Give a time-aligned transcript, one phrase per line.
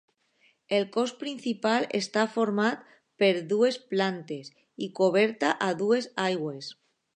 [0.77, 2.81] El cos principal està format
[3.23, 4.51] per dues plantes
[4.87, 6.75] i coberta a dues aigües.